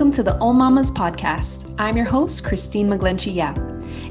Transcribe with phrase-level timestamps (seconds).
[0.00, 1.74] Welcome to the OM Mommas podcast.
[1.78, 3.58] I'm your host, Kristine McGlinchey Yap.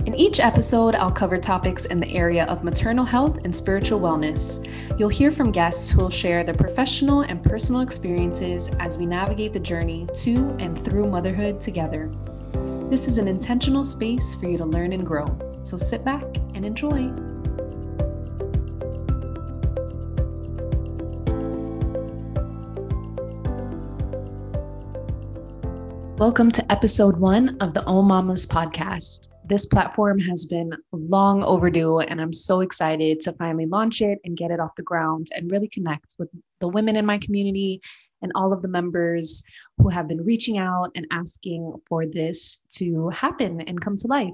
[0.05, 4.63] In each episode, I'll cover topics in the area of maternal health and spiritual wellness.
[4.99, 9.51] You'll hear from guests who will share their professional and personal experiences as we navigate
[9.51, 12.11] the journey to and through motherhood together.
[12.91, 15.25] This is an intentional space for you to learn and grow.
[15.63, 16.21] So sit back
[16.53, 17.11] and enjoy.
[26.19, 29.29] Welcome to episode one of the OM Mommas podcast.
[29.45, 34.35] This platform has been long overdue, and I'm so excited to finally launch it and
[34.35, 36.27] get it off the ground and really connect with
[36.59, 37.79] the women in my community
[38.21, 39.41] and all of the members
[39.77, 44.33] who have been reaching out and asking for this to happen and come to life.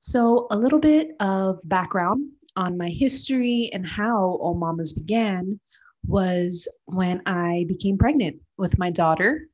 [0.00, 5.60] So, a little bit of background on my history and how OM Mommas began
[6.06, 9.46] was when I became pregnant with my daughter,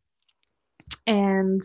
[1.07, 1.63] and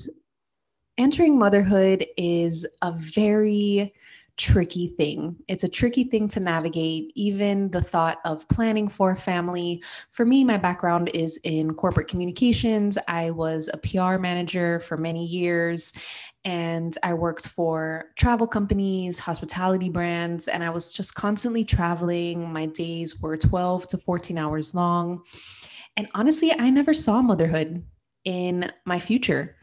[0.97, 3.93] entering motherhood is a very
[4.37, 5.35] tricky thing.
[5.47, 9.83] It's a tricky thing to navigate, even the thought of planning for a family.
[10.09, 12.97] For me, my background is in corporate communications.
[13.07, 15.93] I was a PR manager for many years
[16.43, 22.51] and I worked for travel companies, hospitality brands, and I was just constantly traveling.
[22.51, 25.21] My days were 12 to 14 hours long.
[25.97, 27.85] And honestly, I never saw motherhood
[28.25, 29.55] in my future.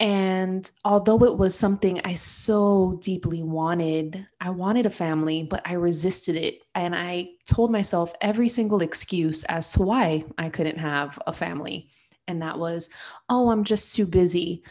[0.00, 5.74] And although it was something I so deeply wanted, I wanted a family, but I
[5.74, 6.62] resisted it.
[6.74, 11.90] And I told myself every single excuse as to why I couldn't have a family.
[12.26, 12.90] And that was,
[13.28, 14.64] oh, I'm just too busy.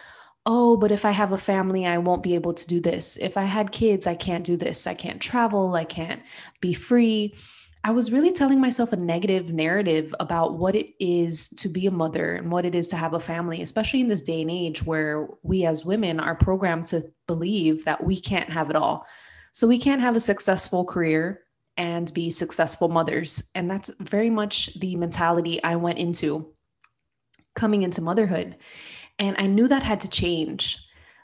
[0.45, 3.15] Oh, but if I have a family, I won't be able to do this.
[3.15, 4.87] If I had kids, I can't do this.
[4.87, 5.73] I can't travel.
[5.73, 6.21] I can't
[6.59, 7.33] be free.
[7.85, 11.91] I was really telling myself a negative narrative about what it is to be a
[11.91, 14.85] mother and what it is to have a family, especially in this day and age
[14.85, 19.05] where we as women are programmed to believe that we can't have it all.
[19.51, 21.41] So we can't have a successful career
[21.75, 23.51] and be successful mothers.
[23.53, 26.53] And that's very much the mentality I went into
[27.53, 28.55] coming into motherhood.
[29.19, 30.79] And I knew that had to change.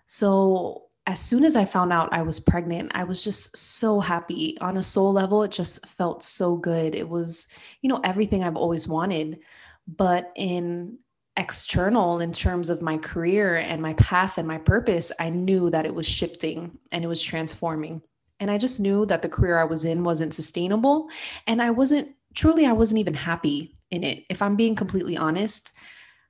[0.08, 4.56] So as soon as I found out I was pregnant, I was just so happy
[4.62, 5.42] on a soul level.
[5.42, 6.94] It just felt so good.
[6.94, 7.48] It was,
[7.82, 9.40] you know, everything I've always wanted.
[9.88, 11.00] But in
[11.36, 15.88] external, in terms of my career and my path and my purpose, I knew that
[15.88, 18.04] it was shifting and it was transforming.
[18.40, 21.10] And I just knew that the career I was in wasn't sustainable.
[21.48, 24.26] And I wasn't, truly, I wasn't even happy in it.
[24.30, 25.72] If I'm being completely honest,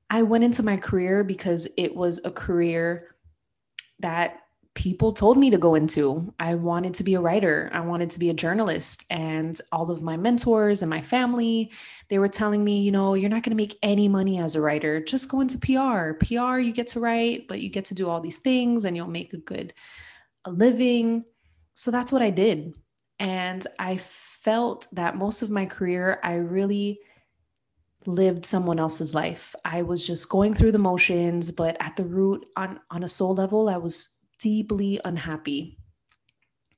[0.09, 3.13] I went into my career because it was a career
[3.99, 4.39] that
[4.75, 6.33] people told me to go into.
[6.39, 9.05] I wanted to be a writer, I wanted to be a journalist.
[9.09, 11.71] And all of my mentors and my family,
[12.09, 14.61] they were telling me, you know, you're not going to make any money as a
[14.61, 15.01] writer.
[15.01, 16.13] Just go into PR.
[16.23, 19.07] PR, you get to write, but you get to do all these things and you'll
[19.07, 19.73] make a good
[20.45, 21.25] a living.
[21.73, 22.75] So that's what I did.
[23.19, 26.99] And I felt that most of my career, I really
[28.05, 29.53] lived someone else's life.
[29.65, 33.35] I was just going through the motions, but at the root on on a soul
[33.35, 35.77] level, I was deeply unhappy.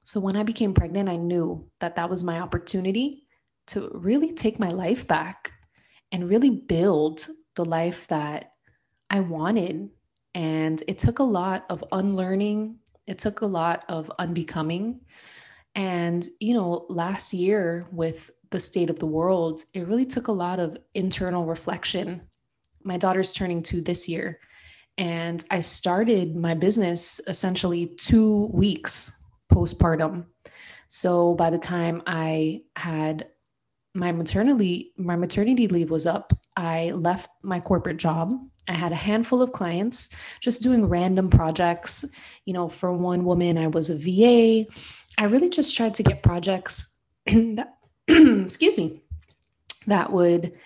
[0.04, 3.28] So when I became pregnant, I knew that that was my opportunity
[3.68, 5.52] to really take my life back
[6.12, 8.54] and really build the life that
[9.10, 9.90] I wanted.
[10.34, 15.02] And it took a lot of unlearning, it took a lot of unbecoming.
[15.76, 20.34] And, you know, last year with the state of the world, it really took a
[20.34, 22.22] lot of internal reflection.
[22.84, 24.40] My daughter's turning two this year.
[24.97, 30.25] And I started my business essentially two weeks postpartum.
[30.88, 33.28] So by the time I had
[33.94, 38.33] my maternity my maternity leave was up, I left my corporate job.
[38.69, 42.06] I had a handful of clients just doing random projects.
[42.45, 44.69] You know, for one woman I was a VA.
[45.18, 47.74] I really just tried to get projects that
[48.07, 49.01] excuse me
[49.88, 50.57] that would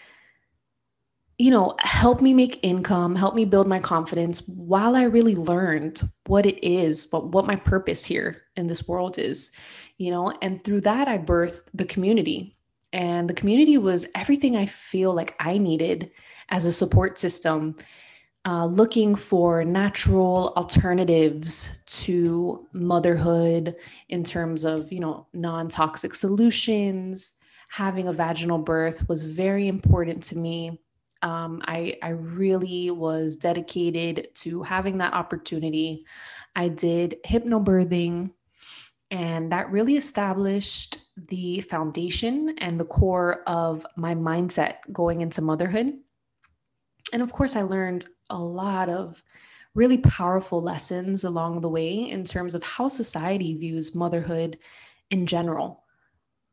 [1.37, 6.01] you know, help me make income, help me build my confidence while I really learned
[6.27, 9.51] what it is, what, what my purpose here in this world is,
[9.97, 12.55] you know, and through that, I birthed the community.
[12.93, 16.11] And the community was everything I feel like I needed
[16.49, 17.75] as a support system,
[18.45, 23.75] uh, looking for natural alternatives to motherhood
[24.07, 27.39] in terms of, you know, non toxic solutions.
[27.67, 30.79] Having a vaginal birth was very important to me
[31.25, 36.06] um, I, I really was dedicated to having that opportunity.
[36.56, 38.30] I did hypnobirthing,
[39.10, 45.94] and that really established the foundation and the core of my mindset going into motherhood.
[47.12, 49.24] and of course, I learned a lot of
[49.74, 54.60] really powerful lessons along the way in terms of how society views motherhood
[55.10, 55.84] in general.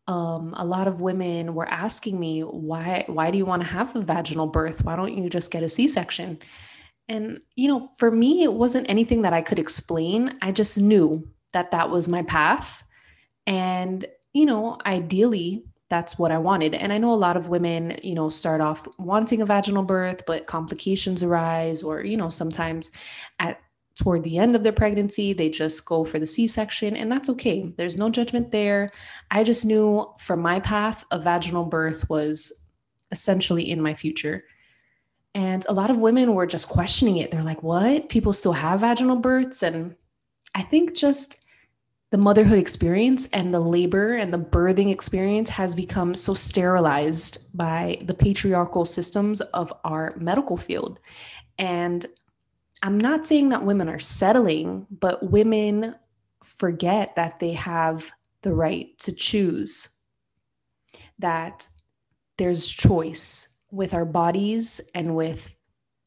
[0.08, 3.94] Um, a lot of women were asking me, why, why do you want to have
[3.94, 4.84] a vaginal birth?
[4.84, 6.38] Why don't you just get a C section?
[7.08, 10.38] And, you know, for me, it wasn't anything that I could explain.
[10.42, 12.82] I just knew that that was my path.
[13.46, 16.74] And, you know, ideally, that's what I wanted.
[16.74, 20.24] And I know a lot of women, you know, start off wanting a vaginal birth,
[20.26, 22.90] but complications arise, or, you know, sometimes
[23.38, 23.60] at
[23.94, 27.28] toward the end of their pregnancy, they just go for the C section, and that's
[27.30, 27.72] okay.
[27.76, 28.90] There's no judgment there.
[29.30, 32.68] I just knew for my path, a vaginal birth was
[33.10, 34.44] essentially in my future.
[35.34, 37.30] And a lot of women were just questioning it.
[37.30, 38.08] They're like, what?
[38.08, 39.62] People still have vaginal births?
[39.62, 39.96] And
[40.54, 41.38] I think just
[42.10, 47.98] the motherhood experience and the labor and the birthing experience has become so sterilized by
[48.02, 50.98] the patriarchal systems of our medical field.
[51.58, 52.04] And
[52.82, 55.94] I'm not saying that women are settling, but women
[56.42, 58.10] forget that they have
[58.42, 59.96] the right to choose,
[61.18, 61.68] that
[62.38, 65.54] there's choice with our bodies and with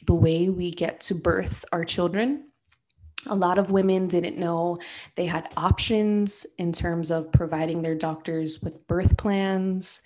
[0.06, 2.46] the way we get to birth our children
[3.28, 4.78] a lot of women didn't know
[5.16, 10.02] they had options in terms of providing their doctors with birth plans.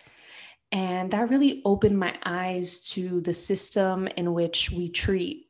[0.71, 5.47] And that really opened my eyes to the system in which we treat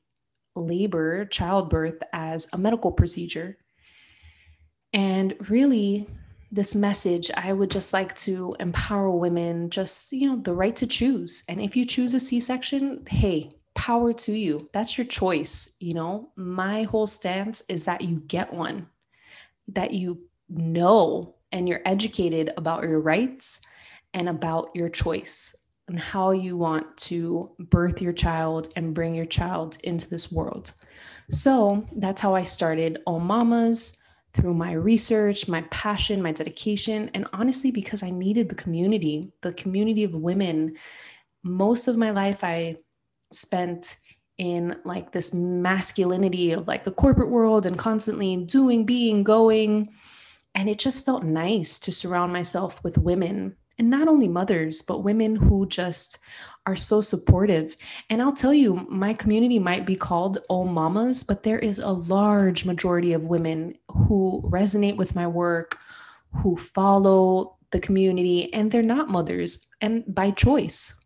[0.59, 3.57] labor, childbirth, as a medical procedure.
[4.93, 6.07] And really,
[6.51, 10.87] this message, I would just like to empower women just, you know, the right to
[10.87, 11.43] choose.
[11.47, 14.69] And if you choose a C section, hey, power to you.
[14.73, 15.75] That's your choice.
[15.79, 18.87] You know, my whole stance is that you get one,
[19.69, 23.59] that you know and you're educated about your rights
[24.13, 25.55] and about your choice
[25.89, 30.73] and how you want to birth your child and bring your child into this world.
[31.31, 33.97] So that's how I started OM Mommas
[34.33, 39.53] through my research, my passion, my dedication, and honestly, because I needed the community, the
[39.53, 40.75] community of women.
[41.43, 42.77] Most of my life, I
[43.33, 43.97] spent
[44.37, 49.89] in like this masculinity of like the corporate world and constantly doing, being, going.
[50.55, 55.03] And it just felt nice to surround myself with women and not only mothers, but
[55.03, 56.19] women who just
[56.65, 57.75] are so supportive.
[58.09, 61.89] And I'll tell you, my community might be called Oh Mamas, but there is a
[61.89, 65.77] large majority of women who resonate with my work,
[66.43, 70.99] who follow the community, and they're not mothers and by choice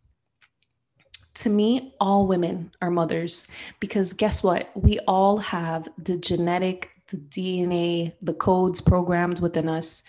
[1.34, 3.48] to me, all women are mothers
[3.80, 4.70] because guess what?
[4.74, 10.04] We all have the genetic, the DNA, the codes programmed within us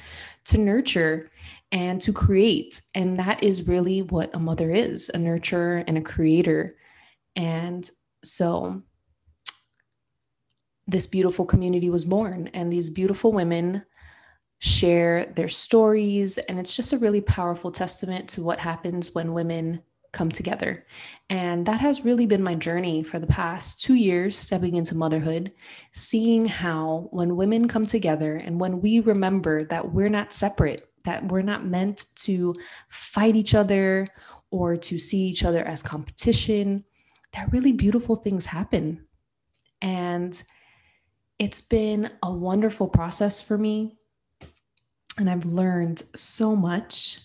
[0.45, 1.31] to nurture
[1.75, 2.81] and to create.
[2.95, 6.71] And that is really what a mother is a nurturer and a creator.
[7.35, 7.87] And
[8.23, 8.81] so
[10.87, 13.83] this beautiful community was born, and these beautiful women
[14.59, 16.37] share their stories.
[16.37, 19.81] And it's just a really powerful testament to what happens when women
[20.13, 20.85] come together.
[21.29, 25.51] And that has really been my journey for the past two years, stepping into motherhood,
[25.91, 31.31] seeing how when women come together and when we remember that we're not separate, that
[31.31, 32.55] we're not meant to
[32.89, 34.05] fight each other
[34.51, 36.83] or to see each other as competition,
[37.33, 39.05] that really beautiful things happen.
[39.81, 40.41] And
[41.39, 43.97] it's been a wonderful process for me.
[45.17, 47.19] And I've learned so much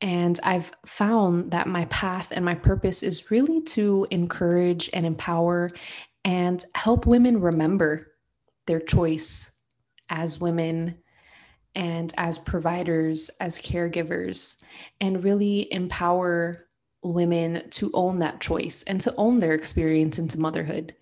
[0.00, 5.70] and I've found that my path and my purpose is really to encourage and empower
[6.24, 8.12] and help women remember
[8.66, 9.52] their choice
[10.08, 10.98] as women
[11.74, 14.62] and as providers, as caregivers,
[15.00, 16.68] and really empower
[17.02, 20.94] women to own that choice and to own their experience into motherhood.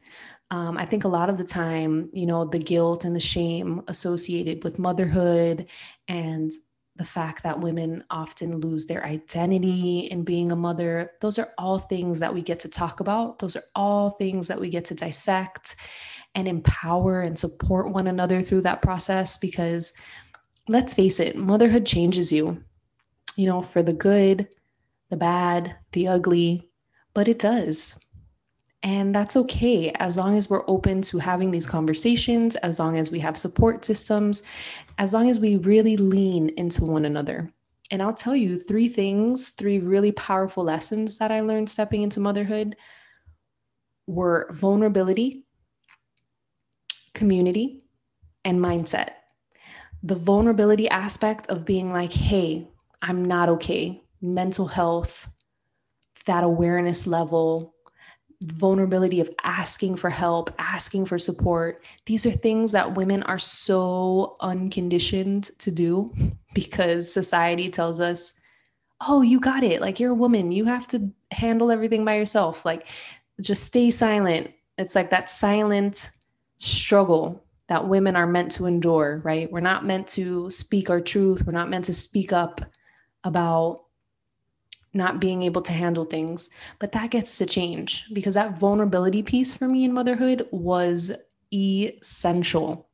[0.51, 3.83] Um, I think a lot of the time, you know, the guilt and the shame
[3.89, 5.67] associated with motherhood
[6.07, 6.53] and
[6.95, 11.13] the fact that women often lose their identity in being a mother.
[11.21, 13.39] Those are all things that we get to talk about.
[13.39, 15.77] Those are all things that we get to dissect
[16.35, 19.93] and empower and support one another through that process because
[20.69, 22.63] let's face it, motherhood changes you,
[23.37, 24.49] you know, for the good,
[25.11, 26.69] the bad, the ugly,
[27.15, 28.07] but it does.
[28.83, 33.11] And that's okay as long as we're open to having these conversations, as long as
[33.11, 34.43] we have support systems,
[34.99, 37.51] as long as we really lean into one another.
[37.91, 42.21] And I'll tell you three things, three really powerful lessons that I learned stepping into
[42.21, 42.77] motherhood
[44.07, 45.45] were vulnerability,
[47.13, 47.83] community,
[48.45, 49.11] and mindset.
[50.03, 52.69] The vulnerability aspect of being like, hey,
[53.03, 55.29] I'm not okay, mental health,
[56.27, 57.75] that awareness level,
[58.43, 61.83] vulnerability of asking for help, asking for support.
[62.05, 66.13] These are things that women are so unconditioned to do
[66.55, 68.39] because society tells us,
[69.07, 69.81] oh, you got it.
[69.81, 72.65] Like you're a woman, you have to handle everything by yourself.
[72.65, 72.89] Like
[73.41, 74.51] just stay silent.
[74.79, 76.11] It's like that silent
[76.59, 79.51] struggle that women are meant to endure, right?
[79.51, 81.45] We're not meant to speak our truth.
[81.45, 82.61] We're not meant to speak up
[83.25, 83.87] about
[84.97, 86.51] not being able to handle things.
[86.79, 91.13] But that gets to change because that vulnerability piece for me in motherhood was
[91.53, 92.89] essential.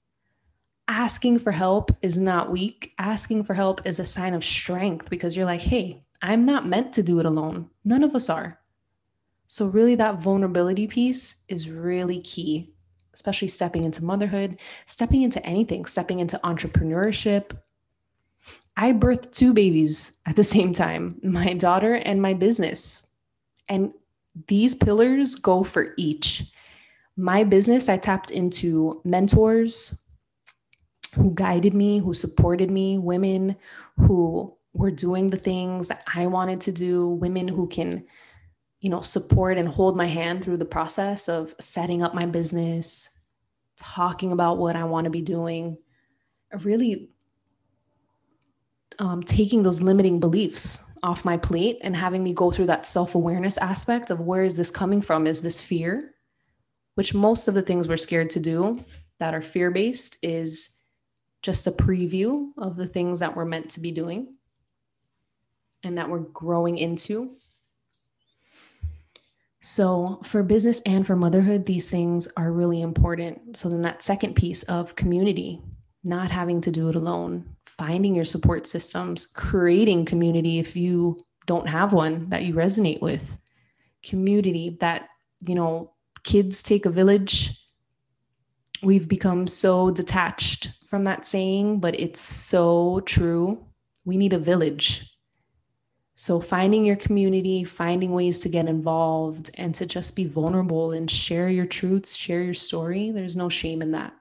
[0.89, 2.93] Asking for help is not weak.
[2.99, 6.93] Asking for help is a sign of strength because you're like, hey, I'm not meant
[6.95, 7.71] to do it alone.
[7.85, 8.59] None of us are.
[9.47, 12.75] So, really, that vulnerability piece is really key,
[13.15, 17.57] especially stepping into motherhood, stepping into anything, stepping into entrepreneurship,
[18.77, 23.09] I birthed two babies at the same time my daughter and my business.
[23.69, 23.93] And
[24.49, 26.45] these pillars go for each.
[27.17, 30.03] My business, I tapped into mentors
[31.15, 33.57] who guided me, who supported me, women
[33.97, 38.07] who were doing the things that I wanted to do, women who can,
[38.83, 43.23] you know, support and hold my hand through the process of setting up my business,
[43.77, 45.79] talking about what I want to be doing,
[46.65, 47.11] really
[48.99, 53.15] um, taking those limiting beliefs off my plate and having me go through that self
[53.15, 55.29] awareness aspect of where is this coming from?
[55.29, 56.17] Is this fear?
[56.97, 58.85] Which most of the things we're scared to do
[59.21, 60.83] that are fear based is
[61.41, 64.35] just a preview of the things that we're meant to be doing
[65.85, 67.37] and that we're growing into.
[69.65, 73.57] So, for business and for motherhood, these things are really important.
[73.57, 75.61] So, then that second piece of community,
[76.03, 81.69] not having to do it alone, finding your support systems, creating community if you don't
[81.69, 83.39] have one that you resonate with,
[84.03, 85.09] community that,
[85.47, 85.93] you know,
[86.25, 87.65] kids take a village.
[88.83, 93.65] We've become so detached from that saying, but it's so true.
[94.05, 95.12] We need a village.
[96.15, 101.11] So, finding your community, finding ways to get involved and to just be vulnerable and
[101.11, 104.13] share your truths, share your story, there's no shame in that.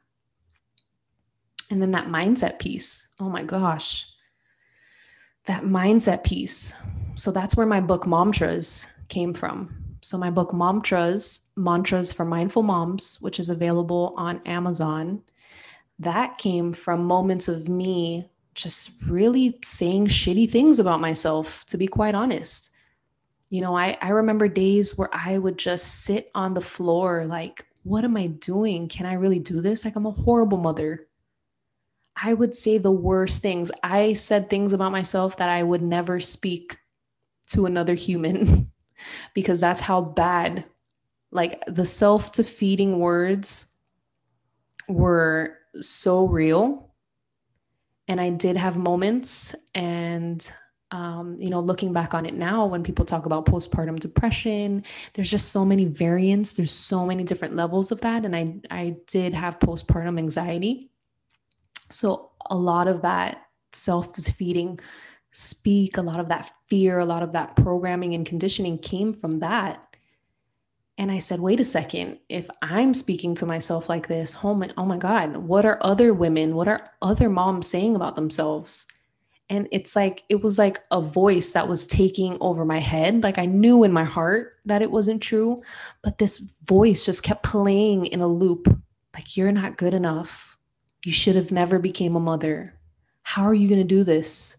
[1.70, 3.14] And then that mindset piece.
[3.20, 4.08] Oh my gosh.
[5.46, 6.74] That mindset piece.
[7.16, 9.82] So that's where my book Mantras came from.
[10.02, 15.22] So my book Mantras, Mantras for Mindful Moms, which is available on Amazon,
[16.00, 21.88] that came from moments of me just really saying shitty things about myself, to be
[21.88, 22.70] quite honest.
[23.50, 27.66] You know, I, I remember days where I would just sit on the floor like,
[27.84, 28.88] what am I doing?
[28.88, 29.84] Can I really do this?
[29.84, 31.08] Like, I'm a horrible mother.
[32.16, 33.72] I would say the worst things.
[33.84, 36.78] I said things about myself that I would never speak
[37.50, 38.72] to another human
[39.34, 40.66] because that's how bad,
[41.32, 43.76] like the self defeating words
[44.88, 46.91] were so real.
[48.08, 50.50] And I did have moments, and
[50.92, 55.32] um, you know, looking back on it now, when people talk about postpartum depression, there's
[55.32, 56.54] just so many variants.
[56.54, 60.92] There's so many different levels of that, and I I did have postpartum anxiety,
[61.90, 64.80] so a lot of that self defeating
[65.32, 69.40] speak, a lot of that fear, a lot of that programming and conditioning came from
[69.40, 69.96] that.
[71.02, 74.70] And I said, wait a second, if I'm speaking to myself like this, oh my,
[74.78, 78.86] oh my God, what are other women, what are other moms saying about themselves?
[79.50, 83.24] And it's like, it was like a voice that was taking over my head.
[83.24, 85.58] Like I knew in my heart that it wasn't true,
[86.04, 88.68] but this voice just kept playing in a loop.
[89.16, 90.52] Like, you're not good enough
[91.06, 92.80] you should have never became a mother.
[93.24, 94.58] How are you going to do this?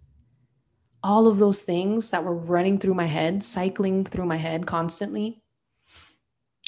[1.04, 5.41] All of those things that were running through my head, cycling through my head constantly.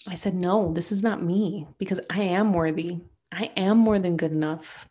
[0.07, 2.99] I said, no, this is not me because I am worthy.
[3.33, 4.89] I am more than good enough.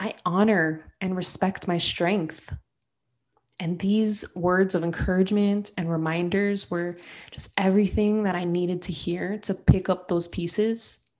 [0.00, 2.52] I honor and respect my strength.
[3.60, 6.96] And these words of encouragement and reminders were
[7.30, 11.10] just everything that I needed to hear to pick up those pieces.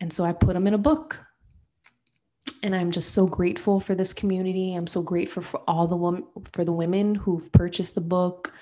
[0.00, 1.24] And so I put them in a book
[2.62, 4.74] and I'm just so grateful for this community.
[4.74, 8.52] I'm so grateful for all the women for the women who've purchased the book,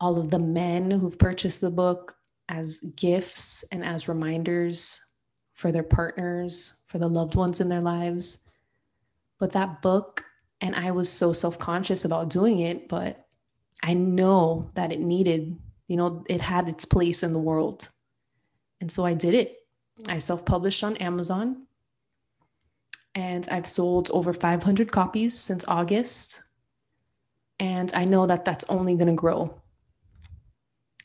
[0.00, 2.16] all of the men who've purchased the book
[2.48, 5.00] as gifts and as reminders
[5.52, 8.48] for their partners, for the loved ones in their lives.
[9.38, 10.24] But that book,
[10.60, 13.26] and I was so self-conscious about doing it, but
[13.82, 15.58] I know that it needed,
[15.88, 17.88] you know, it had its place in the world.
[18.80, 19.56] And so I did it.
[20.06, 21.66] I self-published on Amazon
[23.14, 26.42] and I've sold over 500 copies since August.
[27.60, 29.62] And I know that that's only going to grow.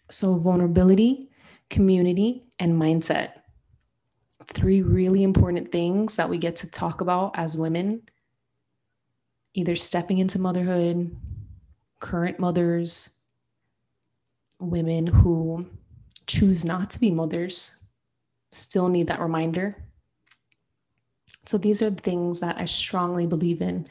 [0.09, 1.28] So, vulnerability,
[1.69, 3.33] community, and mindset.
[4.45, 8.01] Three really important things that we get to talk about as women,
[9.53, 11.15] either stepping into motherhood,
[11.99, 13.19] current mothers,
[14.59, 15.61] women who
[16.27, 17.85] choose not to be mothers,
[18.51, 19.73] still need that reminder.
[21.45, 23.85] So, these are the things that I strongly believe in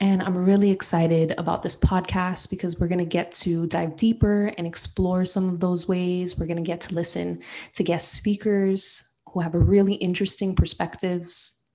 [0.00, 4.46] and I'm really excited about this podcast because we're going to get to dive deeper
[4.56, 6.38] and explore some of those ways.
[6.38, 7.42] We're going to get to listen
[7.74, 11.70] to guest speakers who have really interesting perspectives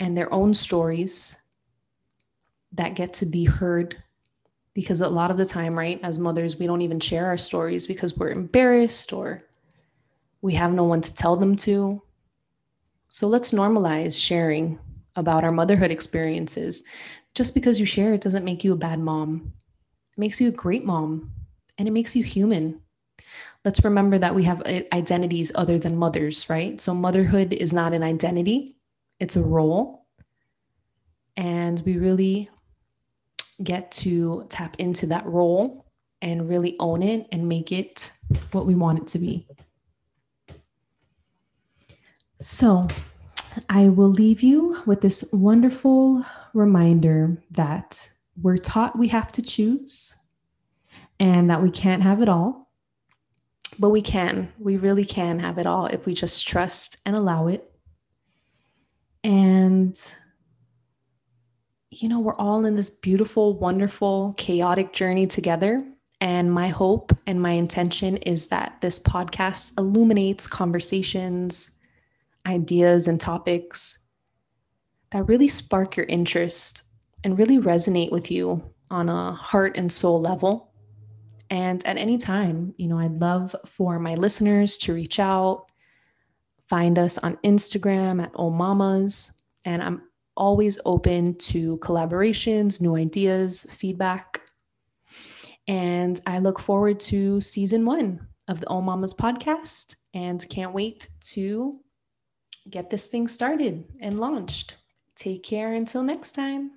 [0.00, 1.42] and their own stories
[2.72, 3.96] that get to be heard.
[4.74, 7.86] Because a lot of the time right as mothers we don't even share our stories
[7.86, 9.38] because we're embarrassed or
[10.42, 12.02] we have no one to tell them to.
[13.08, 14.78] So let's normalize sharing
[15.16, 16.84] about our motherhood experiences.
[17.34, 19.52] Just because you share it doesn't make you a bad mom.
[20.12, 21.32] It makes you a great mom
[21.78, 22.80] and it makes you human.
[23.64, 26.80] Let's remember that we have uh, identities other than mothers, right?
[26.80, 28.74] So, motherhood is not an identity,
[29.18, 30.06] it's a role.
[31.36, 32.50] And we really
[33.62, 35.86] get to tap into that role
[36.20, 38.10] and really own it and make it
[38.52, 39.46] what we want it to be.
[42.40, 42.86] So,
[43.68, 50.14] I will leave you with this wonderful reminder that we're taught we have to choose
[51.20, 52.70] and that we can't have it all.
[53.78, 54.52] But we can.
[54.58, 57.72] We really can have it all if we just trust and allow it.
[59.24, 59.98] And,
[61.90, 65.80] you know, we're all in this beautiful, wonderful, chaotic journey together.
[66.20, 71.73] And my hope and my intention is that this podcast illuminates conversations
[72.46, 74.08] ideas and topics
[75.10, 76.82] that really spark your interest
[77.22, 80.72] and really resonate with you on a heart and soul level.
[81.50, 85.66] And at any time, you know, I'd love for my listeners to reach out,
[86.68, 90.02] find us on Instagram at Oh Mamas, and I'm
[90.36, 94.40] always open to collaborations, new ideas, feedback.
[95.68, 101.08] And I look forward to season one of the Oh Mamas podcast and can't wait
[101.32, 101.80] to
[102.70, 104.76] get this thing started and launched.
[105.16, 106.72] Take care until next time.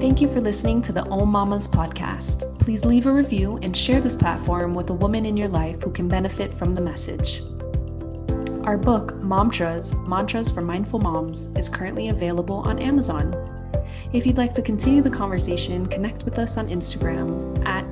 [0.00, 2.58] Thank you for listening to the Oh Mamas podcast.
[2.60, 5.90] Please leave a review and share this platform with a woman in your life who
[5.90, 7.42] can benefit from the message.
[8.64, 13.34] Our book, Mantras Mantras for Mindful Moms, is currently available on Amazon.
[14.12, 17.85] If you'd like to continue the conversation, connect with us on Instagram at.